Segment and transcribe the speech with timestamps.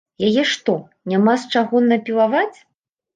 [0.27, 0.73] Яе што,
[1.13, 2.57] няма з чаго напілаваць?